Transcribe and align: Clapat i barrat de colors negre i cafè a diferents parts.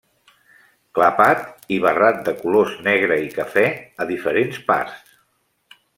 Clapat 0.99 1.43
i 1.75 1.77
barrat 1.83 2.23
de 2.29 2.35
colors 2.39 2.73
negre 2.89 3.19
i 3.27 3.31
cafè 3.37 3.67
a 4.05 4.09
diferents 4.15 4.63
parts. 4.73 5.17